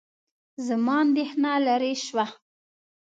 زما 0.65 0.95
اندېښنه 1.05 1.51
لیرې 1.65 1.93
شوه. 2.05 2.25